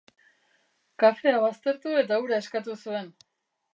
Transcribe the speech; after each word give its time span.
Kafea 1.03 1.41
baztertu 1.43 1.93
eta 2.03 2.21
ura 2.25 2.41
eskatu 2.45 2.77
zuen. 2.79 3.13